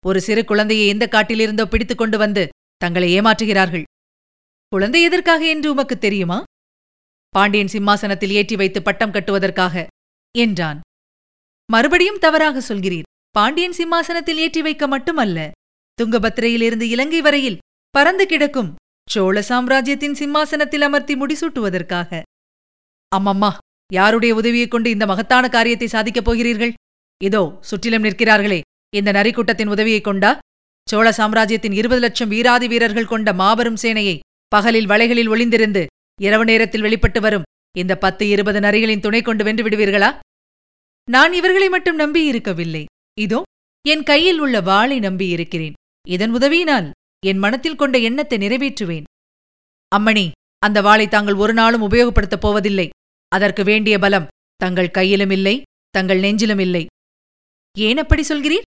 ஒரு 0.06 0.22
சிறு 0.22 0.46
குழந்தையை 0.46 0.88
எந்த 0.88 1.08
காட்டிலிருந்தோ 1.12 1.66
பிடித்துக் 1.66 1.98
கொண்டு 1.98 2.18
வந்து 2.18 2.50
தங்களை 2.80 3.20
ஏமாற்றுகிறார்கள். 3.20 3.84
குழந்தை 4.68 5.02
எதற்காக 5.02 5.50
என்று 5.50 5.72
உமக்கு 5.72 5.98
தெரியுமா? 5.98 6.44
பாண்டியன் 7.30 7.68
சிம்மாசனத்தில் 7.68 8.30
ஏற்றி 8.30 8.56
வைத்து 8.56 8.82
பட்டம் 8.82 9.12
கட்டுவதற்காக 9.12 9.88
என்றான். 10.38 10.80
மறுபடியும் 11.72 12.18
தவறாக 12.18 12.74
சொல்கிறீர். 12.74 13.02
பாண்டியன் 13.30 13.72
சிம்மாசனத்தில் 13.72 14.38
ஏற்றி 14.38 14.62
வைக்க 14.62 14.88
மட்டுமல்ல. 14.88 15.52
துங்கபத்திரையிலிருந்து 16.02 16.82
இலங்கை 16.82 17.22
வரையில் 17.22 17.58
பறந்து 17.90 18.26
கிடக்கும் 18.26 18.76
சோழ 19.10 19.42
சாம்ராஜ்யத்தின் 19.42 20.14
சிம்மாசனத்தில் 20.14 20.82
அமர்த்தி 20.82 21.16
முடிசூட்டுவதற்காக. 21.16 22.22
அம்மம்மா 23.16 23.52
யாருடைய 23.94 24.36
உதவியைக் 24.36 24.72
கொண்டு 24.72 24.90
இந்த 24.90 25.06
மகத்தான 25.06 25.50
காரியத்தை 25.50 25.88
சாதிக்கப் 25.88 26.26
போகிறீர்கள்? 26.26 26.74
இதோ 27.24 27.58
சுற்றிலும் 27.62 28.04
நிற்கிறார்களே 28.04 28.62
இந்த 28.96 29.12
நரிக்கூட்டத்தின் 29.12 29.68
உதவியைக் 29.68 30.04
கொண்டா? 30.04 30.40
சோழ 30.90 31.08
சாம்ராஜ்யத்தின் 31.18 31.76
இருபது 31.80 32.02
லட்சம் 32.04 32.32
வீராதி 32.34 32.68
வீரர்கள் 32.68 33.12
கொண்ட 33.12 33.30
மாபெரும் 33.42 33.80
சேனையை 33.82 34.16
பகலில் 34.52 34.88
வளைகளில் 34.92 35.32
ஒளிந்திருந்து 35.34 35.82
இரவு 36.20 36.46
நேரத்தில் 36.50 36.86
வெளிப்பட்டு 36.86 37.20
வரும் 37.22 37.48
இந்த 37.76 37.94
பத்து 38.04 38.24
இருபது 38.34 38.60
நரிகளின் 38.66 39.04
துணை 39.06 39.22
கொண்டு 39.22 39.44
வென்று 39.48 39.64
விடுவீர்களா? 39.66 40.10
நான் 41.08 41.34
இவர்களை 41.40 41.68
மட்டும் 41.70 42.00
நம்பியிருக்கவில்லை 42.00 42.84
இதோ 43.18 43.40
என் 43.86 44.04
கையில் 44.04 44.40
உள்ள 44.40 44.56
வாளை 44.70 44.98
நம்பியிருக்கிறேன் 45.00 45.76
இதன் 46.08 46.34
உதவியினால் 46.38 46.88
என் 47.26 47.42
மனத்தில் 47.44 47.80
கொண்ட 47.82 47.96
எண்ணத்தை 48.08 48.38
நிறைவேற்றுவேன். 48.44 49.06
அம்மணி 49.92 50.26
அந்த 50.66 50.80
வாளை 50.88 51.08
தாங்கள் 51.08 51.40
ஒரு 51.44 51.54
நாளும் 51.54 51.86
உபயோகப்படுத்தப் 51.88 52.44
போவதில்லை. 52.46 52.88
அதற்கு 53.32 53.64
வேண்டிய 53.64 53.96
பலம் 54.00 54.30
தங்கள் 54.56 54.96
கையிலும் 54.98 55.34
இல்லை 55.38 55.56
தங்கள் 55.96 56.24
நெஞ்சிலும் 56.26 56.62
இல்லை. 56.66 56.84
ஏன் 57.78 58.02
அப்படி 58.04 58.24
சொல்கிறீர்? 58.30 58.68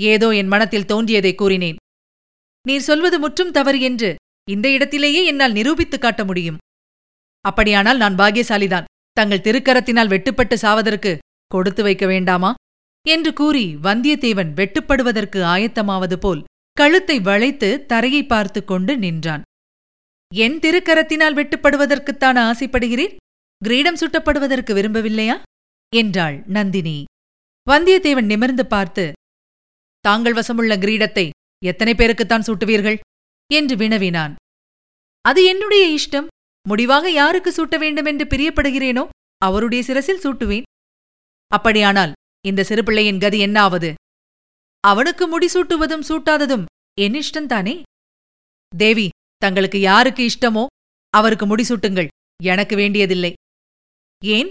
ஏதோ 0.00 0.30
என் 0.30 0.46
மனத்தில் 0.46 0.84
தோன்றியதை 0.84 1.34
கூறினேன். 1.34 1.76
நீர் 2.66 2.80
சொல்வது 2.80 3.18
முற்றும் 3.18 3.50
தவறு 3.50 3.80
என்று 3.80 4.16
இந்த 4.50 4.70
இடத்திலேயே 4.70 5.24
என்னால் 5.24 5.52
நிரூபித்துக் 5.52 6.00
காட்ட 6.00 6.24
முடியும். 6.24 6.56
அப்படியானால் 7.40 7.96
நான் 7.96 8.14
பாகியசாலிதான் 8.14 8.84
தங்கள் 9.12 9.38
திருக்கரத்தினால் 9.38 10.08
வெட்டுப்பட்டு 10.08 10.54
சாவதற்கு 10.54 11.18
கொடுத்து 11.46 11.82
வைக்க 11.82 12.06
வேண்டாமா? 12.06 12.54
என்று 13.08 13.32
கூறி 13.32 13.76
வந்தியத்தேவன் 13.82 14.52
வெட்டுப்படுவதற்கு 14.54 15.42
ஆயத்தமாவது 15.42 16.16
போல் 16.16 16.44
கழுத்தை 16.72 17.20
வளைத்து 17.20 17.86
தரையை 17.86 18.26
பார்த்து 18.26 18.64
கொண்டு 18.64 18.98
நின்றான். 18.98 19.42
என் 20.34 20.58
திருக்கரத்தினால் 20.58 21.34
வெட்டுப்படுவதற்குத்தான் 21.34 22.38
ஆசைப்படுகிறேன்? 22.38 23.16
கிரீடம் 23.64 23.96
சுட்டப்படுவதற்கு 23.96 24.74
விரும்பவில்லையா? 24.74 25.42
என்றாள் 25.96 26.42
நந்தினி. 26.46 27.04
வந்தியத்தேவன் 27.70 28.24
நிமிர்ந்து 28.24 28.66
பார்த்து 28.66 29.12
தாங்கள் 30.08 30.32
வசமுள்ள 30.32 30.76
கிரீடத்தை 30.76 31.30
எத்தனை 31.64 31.94
பேருக்குத்தான் 31.94 32.40
சூட்டுவீர்கள்? 32.40 32.98
என்று 33.52 33.76
வினவினான். 33.76 34.34
அது 35.20 35.44
என்னுடைய 35.44 35.98
இஷ்டம். 35.98 36.26
முடிவாக 36.68 37.10
யாருக்கு 37.10 37.50
சூட்ட 37.50 37.78
வேண்டும் 37.78 38.04
என்று 38.04 38.24
பிரியப்படுகிறேனோ 38.24 39.08
அவருடைய 39.38 39.84
சிரசில் 39.84 40.20
சூட்டுவேன். 40.20 40.62
அப்படியானால் 41.46 42.12
இந்த 42.46 42.64
சிறுபிள்ளையின் 42.68 43.20
கதி 43.20 43.44
என்னாவது? 43.44 43.94
அவனுக்கு 44.80 45.38
முடிசூட்டுவதும் 45.38 46.04
சூட்டாததும் 46.08 46.64
என் 47.00 47.12
இஷ்டந்தானே 47.12 47.82
தேவி 48.76 49.08
தங்களுக்கு 49.36 49.80
யாருக்கு 49.80 50.28
இஷ்டமோ 50.28 50.66
அவருக்கு 51.10 51.56
முடிசூட்டுங்கள் 51.56 52.08
எனக்கு 52.42 52.76
வேண்டியதில்லை. 52.76 53.32
ஏன்? 54.24 54.50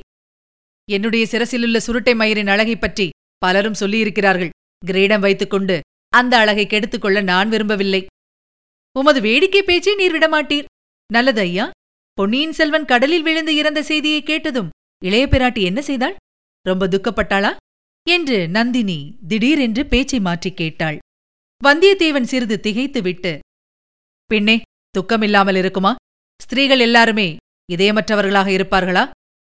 என்னுடைய 0.89 1.27
சிரசிலுள்ள 1.31 1.77
சுருட்டை 1.77 2.15
மயிரின் 2.15 2.47
அழகைப் 2.47 2.81
பற்றி 2.81 3.09
பலரும் 3.37 3.79
சொல்லியிருக்கிறார்கள். 3.79 4.49
கிரீடம் 4.85 5.21
வைத்துக்கொண்டு 5.21 5.81
அந்த 6.09 6.37
அழகை 6.37 6.65
கெடுத்துக்கொள்ள 6.65 7.23
நான் 7.23 7.49
விரும்பவில்லை. 7.49 8.05
உமது 8.99 9.21
வேடிக்கை 9.21 9.63
பேச்சை 9.63 9.95
நீர் 9.95 10.15
விடமாட்டீர். 10.15 10.65
நல்லது 11.13 11.41
ஐயா. 11.41 11.69
பொன்னியின் 12.13 12.53
செல்வன் 12.53 12.85
கடலில் 12.85 13.21
விழுந்து 13.21 13.55
இறந்த 13.55 13.83
செய்தியை 13.83 14.23
கேட்டதும் 14.23 14.69
இளைய 15.03 15.27
பிராட்டி 15.27 15.63
என்ன 15.63 15.81
செய்தாள்? 15.81 16.15
ரொம்ப 16.61 16.87
துக்கப்பட்டாளா? 16.87 17.55
என்று 18.09 18.47
நந்தினி 18.47 19.17
திடீரென்று 19.27 19.85
பேச்சை 19.85 20.19
மாற்றிக் 20.19 20.57
கேட்டாள். 20.57 20.97
வந்தியத்தேவன் 21.63 22.21
சிறிது 22.21 22.59
திகைத்துவிட்டு 22.59 23.39
பின்னே 24.25 24.61
துக்கமில்லாமல் 24.91 25.57
இருக்குமா? 25.57 25.95
ஸ்திரீகள் 26.43 26.79
எல்லாருமே 26.79 27.35
இதயமற்றவர்களாக 27.73 28.49
இருப்பார்களா? 28.57 29.09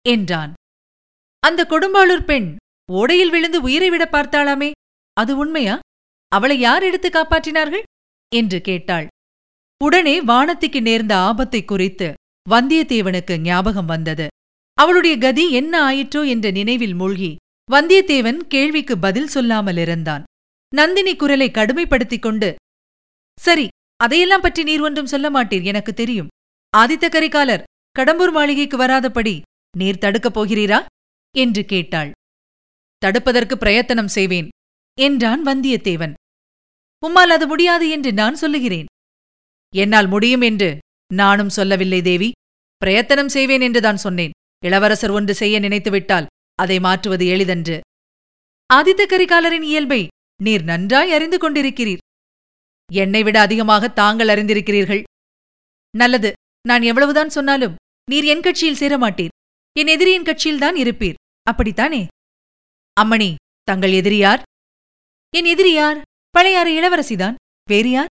என்றான். 0.09 0.53
அந்த 1.39 1.67
கொடும்பாளூர் 1.69 2.25
பெண் 2.25 2.55
ஓடையில் 2.91 3.29
விழுந்து 3.29 3.61
உயிரை 3.61 3.89
விட 3.89 4.09
பார்த்தாளாமே? 4.11 4.71
அது 5.13 5.37
உண்மையா? 5.37 5.79
அவளை 6.31 6.59
யார் 6.59 6.83
எடுத்து 6.83 7.09
காப்பாற்றினார்கள்? 7.09 7.83
என்று 8.35 8.61
கேட்டாள். 8.61 9.07
உடனே 9.83 10.21
வானத்திக்கு 10.21 10.81
நேர்ந்த 10.81 11.13
ஆபத்தை 11.17 11.65
குறித்து 11.65 12.13
வந்தியத்தேவனுக்கு 12.49 13.35
ஞாபகம் 13.39 13.85
வந்தது. 13.85 14.27
அவளுடைய 14.77 15.17
கதி 15.17 15.51
என்ன 15.51 15.73
ஆயிற்றோ 15.89 16.21
என்ற 16.27 16.51
நினைவில் 16.51 16.93
மூழ்கி 16.93 17.31
வந்தியத்தேவன் 17.71 18.39
கேள்விக்கு 18.47 18.97
பதில் 18.97 19.27
சொல்லாமல் 19.27 19.77
இருந்தான். 19.77 20.23
நந்தினி 20.73 21.15
குரலை 21.15 21.51
கடுமைப்படுத்திக் 21.51 22.21
கொண்டு 22.21 22.49
சரி 23.39 23.67
அதையெல்லாம் 23.95 24.41
பற்றி 24.41 24.63
நீர் 24.63 24.81
ஒன்றும் 24.81 25.05
சொல்ல 25.05 25.27
மாட்டீர் 25.29 25.63
எனக்கு 25.63 25.93
தெரியும். 25.93 26.31
ஆதித்த 26.77 27.05
கரிகாலர் 27.09 27.63
கடம்பூர் 27.99 28.31
மாளிகைக்கு 28.31 28.77
வராதபடி 28.77 29.35
நீர் 29.77 30.01
தடுக்கப் 30.01 30.35
போகிறீரா? 30.39 30.79
என்று 31.35 31.65
கேட்டாள். 31.65 32.11
தடுப்பதற்கு 33.01 33.55
பிரயத்தனம் 33.55 34.07
செய்வேன். 34.07 34.49
என்றான் 35.01 35.45
வந்தியத்தேவன். 35.45 36.13
உம்மால் 37.07 37.33
அது 37.35 37.47
முடியாது 37.47 37.89
என்று 37.89 38.13
நான் 38.13 38.35
சொல்லுகிறேன். 38.35 38.85
என்னால் 39.75 40.07
முடியும் 40.07 40.41
என்று 40.41 40.77
நானும் 41.13 41.49
சொல்லவில்லை 41.49 42.01
தேவி. 42.01 42.31
பிரயத்தனம் 42.77 43.29
செய்வேன் 43.29 43.61
என்றுதான் 43.61 43.97
சொன்னேன். 43.97 44.31
இளவரசர் 44.65 45.11
ஒன்று 45.11 45.33
செய்ய 45.33 45.59
நினைத்துவிட்டால் 45.59 46.25
அதை 46.55 46.79
மாற்றுவது 46.79 47.27
எளிதன்று. 47.27 47.79
ஆதித்த 48.73 49.05
கரிகாலரின் 49.07 49.61
இயல்பை 49.61 50.07
நீர் 50.43 50.63
நன்றாய் 50.63 51.11
அறிந்து 51.11 51.37
கொண்டிருக்கிறீர். 51.37 51.97
என்னை 52.91 53.23
விட 53.23 53.39
அதிகமாக 53.39 53.87
தாங்கள் 53.87 54.27
அறிந்திருக்கிறீர்கள். 54.27 55.03
நல்லது. 55.97 56.33
நான் 56.67 56.81
எவ்வளவுதான் 56.81 57.29
சொன்னாலும் 57.29 57.75
நீர் 58.11 58.23
என் 58.23 58.41
கட்சியில் 58.41 58.77
சேரமாட்டீர். 58.77 59.33
என் 59.79 59.87
எதிரியின் 59.87 60.23
கட்சியில்தான் 60.23 60.77
இருப்பீர். 60.83 61.13
அப்படித்தானே? 61.43 62.07
அம்மணி 63.01 63.35
தங்கள் 63.63 63.91
எதிரியார் 63.91 64.41
என் 65.35 65.45
எதிரியார் 65.45 66.01
பழையாறு 66.37 66.71
இளவரசிதான். 66.79 67.35
வேறு 67.69 67.89
யார்? 67.89 68.05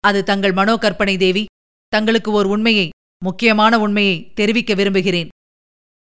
அது 0.00 0.22
தங்கள் 0.22 0.52
மனோகற்பனை 0.52 1.18
தேவி. 1.18 1.44
தங்களுக்கு 1.88 2.30
ஓர் 2.30 2.46
உண்மையை 2.46 2.88
முக்கியமான 3.24 3.78
உண்மையை 3.78 4.32
தெரிவிக்க 4.32 4.74
விரும்புகிறேன். 4.74 5.28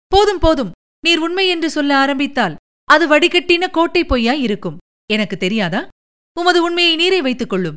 போதும் 0.06 0.38
போதும். 0.38 0.70
நீர் 1.06 1.18
உண்மை 1.18 1.48
என்று 1.48 1.70
சொல்ல 1.70 1.96
ஆரம்பித்தால் 1.96 2.56
அது 2.84 3.08
வடிகட்டின 3.08 3.70
கோட்டை 3.70 4.04
பொய்யாய் 4.04 4.40
இருக்கும். 4.40 4.76
எனக்கு 5.10 5.36
தெரியாதா? 5.36 5.88
உமது 6.40 6.62
உண்மையை 6.62 6.96
நீரை 6.96 7.20
வைத்துக் 7.20 7.48
கொள்ளும். 7.48 7.76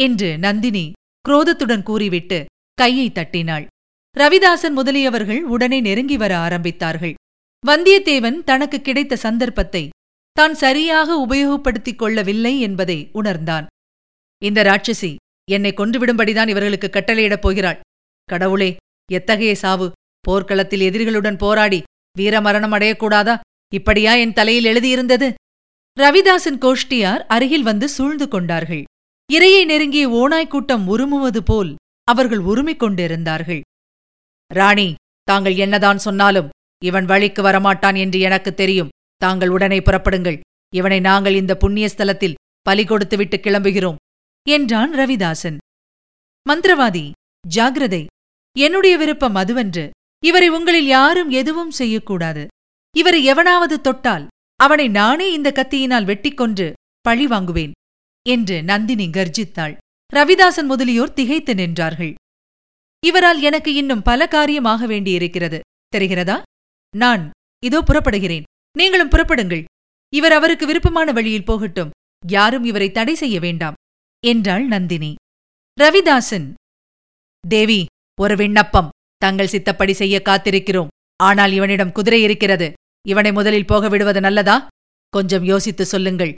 என்று 0.00 0.38
நந்தினி 0.38 0.92
குரோதத்துடன் 1.28 1.82
கூறிவிட்டு 1.82 2.44
கையை 2.74 3.12
தட்டினாள். 3.12 3.66
ரவிதாசன் 4.18 4.76
முதலியவர்கள் 4.76 5.40
உடனே 5.40 5.80
நெருங்கி 5.80 6.16
வர 6.16 6.36
ஆரம்பித்தார்கள். 6.36 7.14
வந்தியத்தேவன் 7.66 8.44
தனக்கு 8.44 8.80
கிடைத்த 8.80 9.16
சந்தர்ப்பத்தை 9.16 9.88
தான் 10.38 10.54
சரியாக 10.54 11.26
உபயோகப்படுத்திக் 11.26 11.98
கொள்ளவில்லை 11.98 12.60
என்பதை 12.60 13.10
உணர்ந்தான். 13.12 13.66
இந்த 14.42 14.62
ராட்சசி 14.62 15.10
என்னை 15.50 15.70
கொன்றுவிடும்படிதான் 15.76 16.48
இவர்களுக்கு 16.48 16.88
கட்டளையிடப் 16.92 17.44
போகிறாள். 17.44 17.78
கடவுளே 18.24 18.76
எத்தகைய 19.12 19.54
சாவு? 19.54 19.92
போர்க்களத்தில் 20.20 20.80
எதிரிகளுடன் 20.80 21.38
போராடி 21.38 21.82
வீரமரணம் 22.18 22.74
அடையக்கூடாதா 22.76 23.34
இப்படியா 23.74 24.14
என் 24.14 24.32
தலையில் 24.32 24.68
எழுதியிருந்தது? 24.72 25.28
ரவிதாசன் 26.00 26.58
கோஷ்டியார் 26.64 27.22
அருகில் 27.26 27.62
வந்து 27.62 27.88
சூழ்ந்து 27.88 28.28
கொண்டார்கள். 28.28 28.84
இரையை 29.32 29.62
நெருங்கிய 29.64 30.08
ஓநாய் 30.08 30.46
கூட்டம் 30.46 30.84
உருமுவது 30.88 31.42
போல் 31.44 31.74
அவர்கள் 32.08 32.38
உருமிக் 32.38 32.82
கொண்டிருந்தார்கள். 32.82 33.60
ராணி 34.50 34.88
தாங்கள் 35.22 35.56
என்னதான் 35.56 35.98
சொன்னாலும் 35.98 36.48
இவன் 36.84 37.04
வழிக்கு 37.04 37.42
வரமாட்டான் 37.42 37.96
என்று 37.96 38.18
எனக்கு 38.20 38.54
தெரியும். 38.54 38.92
தாங்கள் 39.24 39.52
உடனே 39.56 39.78
புறப்படுங்கள். 39.78 40.38
இவனை 40.72 40.98
நாங்கள் 41.00 41.36
இந்த 41.40 41.52
புண்ணிய 41.62 41.86
ஸ்தலத்தில் 41.90 42.38
பலி 42.66 42.84
கொடுத்துவிட்டு 42.84 43.36
கிளம்புகிறோம் 43.36 44.00
என்றான் 44.46 44.92
ரவிதாசன். 44.94 45.58
மந்திரவாதி 46.46 47.04
ஜாகிரதை 47.44 48.02
என்னுடைய 48.56 48.94
விருப்பம் 48.96 49.36
அதுவன்று. 49.36 49.84
இவரை 50.22 50.48
உங்களில் 50.48 50.88
யாரும் 50.96 51.30
எதுவும் 51.40 51.72
செய்யக்கூடாது. 51.80 52.44
இவரை 52.94 53.20
எவனாவது 53.32 53.76
தொட்டால் 53.80 54.24
அவனை 54.60 54.86
நானே 54.98 55.26
இந்த 55.32 55.48
கத்தியினால் 55.56 56.08
வெட்டிக்கொன்று 56.10 56.66
பழி 57.04 57.26
வாங்குவேன் 57.26 57.72
என்று 58.26 58.56
நந்தினி 58.62 59.06
கர்ஜித்தாள். 59.16 59.74
ரவிதாசன் 60.12 60.68
முதலியோர் 60.72 61.16
திகைத்து 61.18 61.52
நின்றார்கள். 61.54 62.12
இவரால் 63.02 63.40
எனக்கு 63.40 63.70
இன்னும் 63.74 64.02
பல 64.02 64.26
காரியமாக 64.34 64.86
வேண்டியிருக்கிறது. 64.86 65.58
தெரிகிறதா? 65.92 66.36
நான் 66.94 67.24
இதோ 67.62 67.78
புறப்படுகிறேன். 67.82 68.46
நீங்களும் 68.78 69.08
புறப்படுங்கள். 69.08 69.64
இவர் 70.14 70.32
அவருக்கு 70.32 70.66
விருப்பமான 70.66 71.12
வழியில் 71.12 71.44
போகட்டும். 71.44 71.90
யாரும் 72.26 72.64
இவரை 72.64 72.90
தடை 72.90 73.14
செய்ய 73.14 73.40
வேண்டாம். 73.40 73.74
என்றாள் 74.26 74.66
நந்தினி. 74.66 75.14
ரவிதாசன் 75.80 76.54
தேவி 77.48 77.86
ஒரு 78.20 78.36
விண்ணப்பம். 78.36 78.88
தங்கள் 79.16 79.46
சித்தப்படி 79.46 79.92
செய்ய 79.92 80.22
காத்திருக்கிறோம். 80.24 80.86
ஆனால் 81.16 81.52
இவனிடம் 81.52 81.92
குதிரை 81.92 82.22
இருக்கிறது. 82.22 82.72
இவனை 83.08 83.32
முதலில் 83.32 83.66
போக 83.66 83.88
விடுவது 83.88 84.20
நல்லதா? 84.20 84.66
கொஞ்சம் 85.08 85.44
யோசித்து 85.44 85.84
சொல்லுங்கள். 85.84 86.34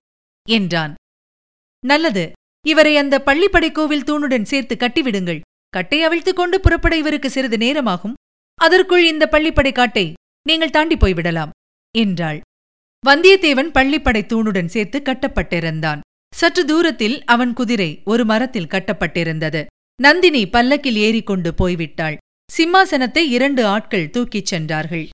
என்றான். 0.48 0.94
நல்லது. 1.86 2.32
இவரை 2.66 2.96
அந்த 2.96 3.22
பள்ளிப்படை 3.26 3.72
கோவில் 3.72 4.02
தூணுடன் 4.02 4.42
சேர்த்து 4.42 4.74
கட்டிவிடுங்கள். 4.74 5.40
கட்டை 5.68 6.02
அவிழ்த்துக் 6.02 6.36
கொண்டு 6.36 6.60
புறப்பட 6.60 6.96
இவருக்கு 6.96 7.30
சிறிது 7.30 7.58
நேரமாகும். 7.58 8.14
அதற்குள் 8.54 9.06
இந்த 9.06 9.28
பள்ளிப்படை 9.30 9.72
காட்டை 9.72 10.12
நீங்கள் 10.42 10.70
தாண்டி 10.70 10.94
போய்விடலாம். 10.94 11.50
என்றாள். 11.96 12.40
வந்தியத்தேவன் 13.06 13.70
பள்ளிப்படை 13.76 14.22
தூணுடன் 14.22 14.72
சேர்த்து 14.74 14.98
கட்டப்பட்டிருந்தான். 15.04 16.00
சற்று 16.34 16.64
தூரத்தில் 16.64 17.24
அவன் 17.24 17.52
குதிரை 17.52 17.90
ஒரு 18.04 18.24
மரத்தில் 18.24 18.72
கட்டப்பட்டிருந்தது. 18.72 19.64
நந்தினி 20.02 20.42
பல்லக்கில் 20.46 20.96
ஏறிக்கொண்டு 20.96 21.50
போய்விட்டாள். 21.58 22.16
சிம்மாசனத்தை 22.50 23.22
இரண்டு 23.36 23.62
ஆட்கள் 23.66 24.10
தூக்கிச் 24.10 24.46
சென்றார்கள். 24.46 25.06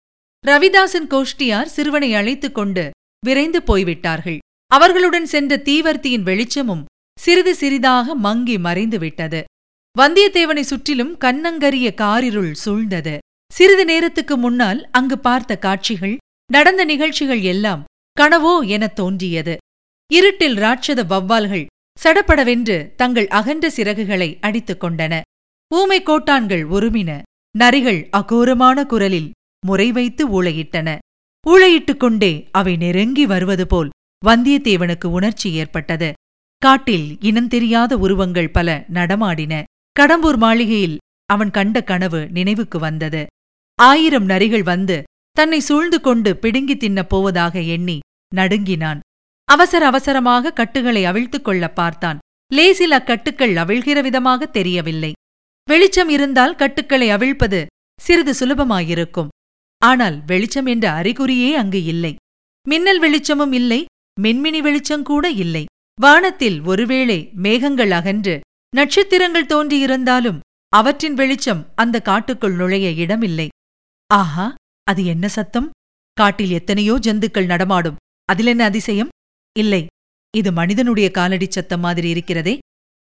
ரவிதாசன் 0.46 1.08
கோஷ்டியார் 1.10 1.72
சிறுவனை 1.74 2.14
அழைத்துக் 2.14 2.54
கொண்டு 2.54 2.90
விரைந்து 3.26 3.62
போய்விட்டார்கள். 3.62 4.38
அவர்களுடன் 4.70 5.26
சென்ற 5.26 5.56
தீவர்த்தியின் 5.64 6.22
வெளிச்சமும் 6.22 6.84
சிறிது 7.20 7.54
சிறிதாக 7.54 8.14
மங்கி 8.14 8.56
மறைந்துவிட்டது 8.58 9.40
வந்தியத்தேவனை 9.96 10.60
சுற்றிலும் 10.60 11.14
கண்ணங்கரிய 11.18 11.88
காரிருள் 11.94 12.52
சூழ்ந்தது. 12.64 13.14
சிறிது 13.52 13.84
நேரத்துக்கு 13.84 14.36
முன்னால் 14.36 14.80
அங்கு 14.90 15.18
பார்த்த 15.18 15.52
காட்சிகள் 15.58 16.16
நடந்த 16.52 16.84
நிகழ்ச்சிகள் 16.84 17.40
எல்லாம் 17.40 17.84
கனவோ 18.20 18.66
எனத் 18.66 18.96
தோன்றியது. 18.96 19.56
இருட்டில் 20.12 20.56
ராட்சத 20.56 21.04
வௌவால்கள் 21.04 21.66
சடப்படவென்று 22.04 22.94
தங்கள் 22.94 23.28
அகன்ற 23.28 23.70
சிறகுகளை 23.76 24.38
அடித்துக் 24.40 24.84
கொண்டன. 24.84 25.20
ஊமை 25.74 26.02
கோட்டான்கள் 26.02 26.64
ஒருமின 26.68 27.22
நரிகள் 27.58 28.08
அகோரமான 28.10 28.84
குரலில் 28.84 29.30
முறை 29.66 29.92
வைத்து 29.92 30.42
ஊளையிட்டன 30.42 30.98
ஊளையிட்டுக் 31.46 31.96
கொண்டே 31.96 32.48
அவை 32.50 32.76
நெருங்கி 32.76 33.26
வருவது 33.26 33.66
போல் 33.66 33.90
வந்தியத்தேவனுக்கு 34.26 35.06
உணர்ச்சி 35.06 35.52
ஏற்பட்டது. 35.52 36.12
காட்டில் 36.58 37.18
இனந்தெரியாத 37.20 37.92
உருவங்கள் 37.92 38.50
பல 38.50 38.84
நடமாடின. 38.92 39.62
கடம்பூர் 40.00 40.36
மாளிகையில் 40.36 40.98
அவன் 41.26 41.50
கண்ட 41.50 41.82
கனவு 41.82 42.28
நினைவுக்கு 42.30 42.78
வந்தது. 42.78 43.26
ஆயிரம் 43.74 44.28
நரிகள் 44.28 44.62
வந்து 44.62 45.02
தன்னை 45.32 45.60
சூழ்ந்து 45.60 46.00
கொண்டு 46.00 46.36
பிடுங்கி 46.36 46.74
தின்னப் 46.74 47.08
போவதாக 47.08 47.60
எண்ணி 47.60 47.98
நடுங்கினான். 48.34 49.00
அவசர 49.44 49.86
அவசரமாக 49.86 50.52
கட்டுகளை 50.52 51.04
அவிழ்த்துக் 51.04 51.44
கொள்ளப் 51.44 51.74
பார்த்தான். 51.74 52.18
லேசில் 52.52 52.90
அக்கட்டுக்கள் 52.90 53.56
அவிழ்கிற 53.56 54.00
விதமாக 54.00 54.46
தெரியவில்லை. 54.46 55.12
வெளிச்சம் 55.68 56.08
இருந்தால் 56.08 56.54
கட்டுக்களை 56.54 57.10
அவிழ்ப்பது 57.10 57.66
சிறிது 58.00 58.32
சுலபமாயிருக்கும். 58.32 59.28
ஆனால் 59.78 60.24
வெளிச்சம் 60.26 60.66
என்ற 60.66 60.90
அறிகுறியே 60.90 61.52
அங்கு 61.52 61.84
இல்லை. 61.84 62.14
மின்னல் 62.68 62.98
வெளிச்சமும் 62.98 63.52
இல்லை 63.52 63.84
மின்மினி 64.20 64.60
வெளிச்சங்கூட 64.60 65.26
இல்லை. 65.26 65.64
வானத்தில் 66.00 66.62
ஒருவேளை 66.62 67.30
மேகங்கள் 67.34 67.90
அகன்று 67.90 68.40
நட்சத்திரங்கள் 68.76 69.46
தோன்றியிருந்தாலும் 69.46 70.38
அவற்றின் 70.68 71.14
வெளிச்சம் 71.14 71.72
அந்த 71.74 72.00
காட்டுக்குள் 72.00 72.54
நுழைய 72.54 72.90
இடமில்லை. 72.90 73.48
ஆஹா! 74.06 74.54
அது 74.84 75.04
என்ன 75.04 75.28
சத்தம்? 75.28 75.70
காட்டில் 76.12 76.50
எத்தனையோ 76.50 76.98
ஜந்துக்கள் 77.02 77.44
நடமாடும். 77.44 77.96
அதிலென்ன 78.32 78.58
அதிசயம்? 78.58 79.08
இல்லை. 79.58 79.86
இது 80.36 80.52
மனிதனுடைய 80.52 81.10
காலடிச் 81.14 81.50
சத்தம் 81.50 81.80
மாதிரி 81.80 82.08
இருக்கிறதே. 82.08 82.58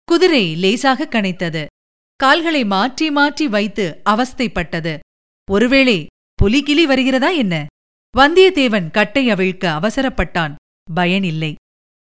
குதிரை 0.04 0.56
லேசாக 0.56 1.08
கனைத்தது. 1.10 1.66
கால்களை 2.16 2.64
மாற்றி 2.64 3.10
மாற்றி 3.10 3.48
வைத்து 3.48 4.00
அவஸ்தைப்பட்டது. 4.04 4.98
ஒருவேளை 5.50 6.06
புலிகிளி 6.42 6.82
வருகிறதா 6.82 7.28
என்ன? 7.28 7.66
வந்தியத்தேவன் 8.16 8.90
கட்டை 8.90 9.26
அவிழ்க்க 9.26 9.66
அவசரப்பட்டான். 9.80 10.54
பயனில்லை 10.94 11.54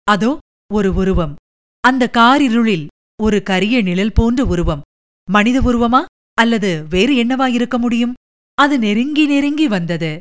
அதோ 0.04 0.38
ஒரு 0.74 0.94
உருவம். 0.94 1.34
அந்த 1.80 2.10
காரிருளில் 2.12 2.86
ஒரு 3.22 3.42
கரிய 3.42 3.82
நிழல் 3.82 4.12
போன்ற 4.12 4.44
உருவம். 4.44 4.80
மனித 5.28 5.60
உருவமா? 5.60 6.00
அல்லது 6.34 6.86
வேறு 6.88 7.14
என்னவாயிருக்க 7.24 7.78
முடியும்? 7.78 8.14
அது 8.58 8.78
நெருங்கி 8.78 9.26
நெருங்கி 9.26 9.68
வந்தது. 9.68 10.18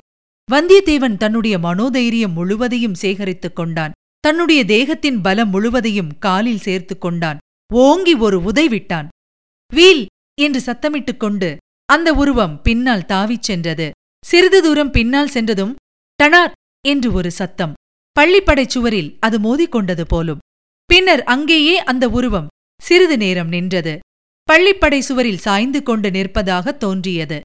வந்தியத்தேவன் 0.52 1.17
தன்னுடைய 1.17 1.60
மனோதைரியம் 1.60 2.32
முழுவதையும் 2.32 2.93
சேகரித்துக் 2.93 3.56
கொண்டான். 3.56 3.91
தன்னுடைய 4.19 4.65
தேகத்தின் 4.65 5.21
பலம் 5.21 5.50
முழுவதையும் 5.50 6.17
காலில் 6.17 6.60
சேர்த்துக் 6.60 7.02
கொண்டான். 7.02 7.38
ஓங்கி 7.73 8.13
ஒரு 8.13 8.39
உதைவிட்டான் 8.39 9.08
வீல் 9.73 10.06
என்று 10.41 10.60
சத்தமிட்டுக் 10.60 11.17
கொண்டு 11.17 11.58
அந்த 11.86 12.13
உருவம் 12.13 12.62
பின்னால் 12.62 13.06
தாவிச் 13.06 13.43
சென்றது. 13.43 13.91
சிறிது 14.26 14.62
தூரம் 14.62 14.91
பின்னால் 14.91 15.30
சென்றதும் 15.30 15.76
டனார் 16.23 16.52
என்று 16.88 17.13
ஒரு 17.13 17.32
சத்தம். 17.32 17.73
பள்ளிப்படைச் 18.19 18.69
சுவரில் 18.69 19.17
அது 19.19 19.39
மோதிக்கொண்டது 19.39 20.02
போலும். 20.08 20.38
பின்னர் 20.86 21.23
அங்கேயே 21.23 21.84
அந்த 21.84 22.10
உருவம் 22.10 22.47
சிறிது 22.82 23.17
நேரம் 23.17 23.47
நின்றது. 23.47 24.00
பள்ளிப்படை 24.52 25.00
சுவரில் 25.00 25.38
சாய்ந்து 25.38 25.84
கொண்டு 25.84 26.10
நிற்பதாக 26.10 26.78
தோன்றியது. 26.78 27.41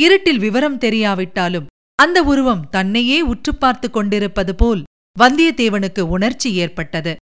இருட்டில் 0.00 0.38
விவரம் 0.38 0.78
தெரியாவிட்டாலும் 0.78 1.66
அந்த 1.94 2.22
உருவம் 2.22 2.68
தன்னையே 2.68 3.20
உற்று 3.20 3.54
பார்த்து 3.54 3.90
கொண்டிருப்பது 3.90 4.54
போல் 4.54 4.82
வந்தியத்தேவனுக்கு 5.18 6.00
உணர்ச்சி 6.00 6.54
ஏற்பட்டது. 6.54 7.16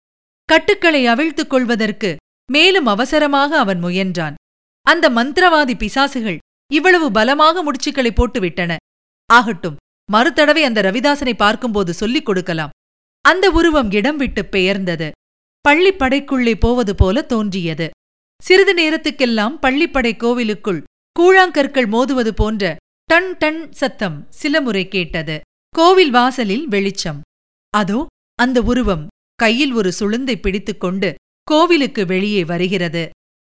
கட்டுக்களை 0.44 1.06
அவிழ்த்துக் 1.06 1.50
கொள்வதற்கு 1.50 2.16
மேலும் 2.52 2.87
அவசரமாக 2.87 3.59
அவன் 3.59 3.85
முயன்றான். 3.85 4.35
அந்த 4.83 5.11
மந்திரவாதி 5.11 5.74
பிசாசுகள் 5.74 6.38
இவ்வளவு 6.72 7.11
பலமாக 7.11 7.64
முடிச்சுக்களை 7.64 8.11
போட்டுவிட்டன. 8.11 8.76
ஆகட்டும் 9.26 9.76
மறுதடவை 10.12 10.62
அந்த 10.62 10.83
ரவிதாசனை 10.83 11.35
பார்க்கும்போது 11.35 11.92
சொல்லிக் 11.92 12.24
கொடுக்கலாம். 12.24 12.70
அந்த 13.24 13.50
உருவம் 13.50 13.90
இடம் 13.90 14.16
விட்டு 14.16 14.44
பெயர்ந்தது. 14.44 15.11
பள்ளிப்படைக்குள்ளே 15.68 16.54
போவது 16.59 16.94
போல 16.94 17.22
தோன்றியது. 17.22 17.90
சிறிது 18.42 18.74
நேரத்துக்கெல்லாம் 18.74 19.56
பள்ளிப்படை 19.62 20.16
கோவிலுக்குள் 20.16 20.83
கூழாங்கற்கள் 21.18 21.88
மோதுவது 21.94 22.31
போன்ற 22.31 22.77
டன் 23.05 23.37
டன் 23.38 23.73
சத்தம் 23.73 24.27
சில 24.31 24.61
முறை 24.61 24.88
கேட்டது. 24.88 25.37
கோவில் 25.75 26.11
வாசலில் 26.11 26.66
வெளிச்சம். 26.68 27.20
அதோ 27.70 28.07
அந்த 28.38 28.59
உருவம் 28.62 29.07
கையில் 29.35 29.73
ஒரு 29.73 29.90
சுளுந்தை 29.99 30.37
பிடித்துக்கொண்டு 30.40 31.14
கோவிலுக்கு 31.42 32.07
வெளியே 32.07 32.44
வருகிறது. 32.44 33.05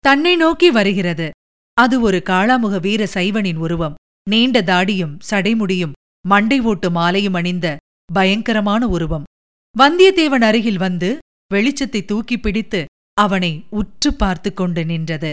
தன்னை 0.04 0.36
நோக்கி 0.36 0.70
வருகிறது. 0.70 1.30
அது 1.76 2.00
ஒரு 2.00 2.18
காளாமுக 2.24 2.80
வீர 2.80 3.02
சைவனின் 3.06 3.56
உருவம். 3.56 3.94
நீண்ட 4.30 4.60
தாடியும் 4.62 5.14
சடைமுடியும் 5.30 5.96
மண்டை 6.28 6.58
ஓட்டு 6.60 6.90
மாலையும் 6.90 7.34
அணிந்த 7.34 7.76
பயங்கரமான 8.12 8.82
உருவம். 8.88 9.26
வந்தியத்தேவன் 9.74 10.44
அருகில் 10.48 10.76
வந்து 10.76 11.18
வெளிச்சத்தை 11.54 12.04
தூக்கி 12.04 12.36
பிடித்து 12.38 12.84
அவனை 13.16 13.52
உற்று 13.70 14.14
பார்த்து 14.14 14.50
கொண்டு 14.54 14.84
நின்றது. 14.84 15.32